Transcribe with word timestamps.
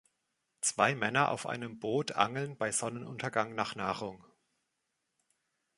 Zwei 0.61 0.95
Männer 0.95 1.29
auf 1.29 1.45
einem 1.45 1.77
Boot 1.77 2.13
angeln 2.13 2.57
bei 2.57 2.71
Sonnenuntergang 2.71 3.53
nach 3.53 3.75
Nahrung. 3.75 4.25